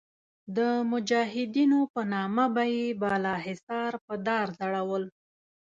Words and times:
د 0.57 0.59
مجاهدینو 0.91 1.79
په 1.93 2.01
نامه 2.13 2.45
به 2.55 2.63
یې 2.75 2.85
بالاحصار 3.01 3.93
په 4.05 4.13
دار 4.27 4.47
ځړول. 4.59 5.03